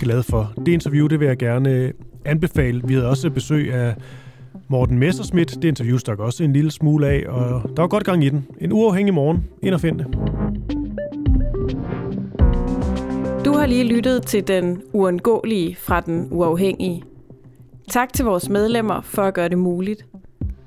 glad 0.00 0.22
for. 0.22 0.52
Det 0.66 0.72
interview, 0.72 1.06
det 1.06 1.20
vil 1.20 1.28
jeg 1.28 1.36
gerne 1.36 1.70
øh, 1.70 1.92
anbefale. 2.24 2.82
Vi 2.84 2.94
havde 2.94 3.08
også 3.08 3.30
besøg 3.30 3.72
af 3.72 3.94
Morten 4.68 4.98
Messerschmidt. 4.98 5.62
Det 5.62 5.68
interview 5.68 5.98
der 6.06 6.16
også 6.16 6.44
en 6.44 6.52
lille 6.52 6.70
smule 6.70 7.06
af, 7.06 7.24
og 7.28 7.62
der 7.76 7.82
var 7.82 7.88
godt 7.88 8.04
gang 8.04 8.24
i 8.24 8.28
den. 8.28 8.46
En 8.60 8.72
uafhængig 8.72 9.14
morgen. 9.14 9.44
Ind 9.62 9.74
og 9.74 9.80
find 9.80 9.98
det. 9.98 10.06
Du 13.44 13.52
har 13.52 13.66
lige 13.66 13.84
lyttet 13.84 14.26
til 14.26 14.48
den 14.48 14.82
uundgåelige 14.92 15.76
fra 15.76 16.00
den 16.00 16.28
uafhængige. 16.30 17.02
Tak 17.90 18.12
til 18.12 18.24
vores 18.24 18.48
medlemmer 18.48 19.00
for 19.00 19.22
at 19.22 19.34
gøre 19.34 19.48
det 19.48 19.58
muligt. 19.58 20.06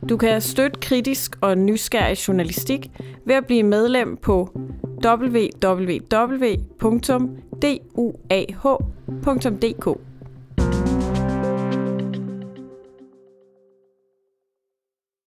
Du 0.10 0.18
kan 0.18 0.42
støtte 0.42 0.80
kritisk 0.80 1.38
og 1.42 1.58
nysgerrig 1.58 2.28
journalistik 2.28 2.92
ved 3.26 3.36
at 3.36 3.46
blive 3.46 3.64
medlem 3.64 4.18
på 4.18 4.50
www.duah.dk. 5.06 5.88